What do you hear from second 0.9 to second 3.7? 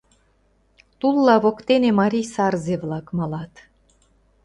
Тулла воктене марий сарзе-влак малат.